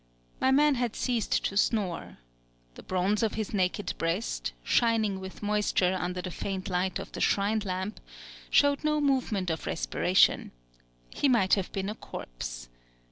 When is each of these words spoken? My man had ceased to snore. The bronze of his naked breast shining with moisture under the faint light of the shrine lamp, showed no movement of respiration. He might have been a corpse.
My 0.39 0.49
man 0.49 0.73
had 0.73 0.95
ceased 0.95 1.45
to 1.45 1.55
snore. 1.55 2.17
The 2.73 2.81
bronze 2.81 3.21
of 3.21 3.35
his 3.35 3.53
naked 3.53 3.93
breast 3.99 4.51
shining 4.63 5.19
with 5.19 5.43
moisture 5.43 5.93
under 5.99 6.23
the 6.23 6.31
faint 6.31 6.69
light 6.69 6.97
of 6.97 7.11
the 7.11 7.21
shrine 7.21 7.59
lamp, 7.63 7.99
showed 8.49 8.83
no 8.83 8.99
movement 8.99 9.51
of 9.51 9.67
respiration. 9.67 10.53
He 11.11 11.29
might 11.29 11.53
have 11.53 11.71
been 11.71 11.87
a 11.87 11.93
corpse. 11.93 12.67